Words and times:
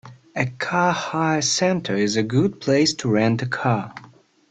A 0.35 0.47
car 0.47 0.93
hire 0.93 1.43
centre 1.43 1.95
is 1.95 2.17
a 2.17 2.23
good 2.23 2.59
place 2.59 2.91
to 2.95 3.07
rent 3.11 3.43
a 3.43 3.45
car 3.45 3.93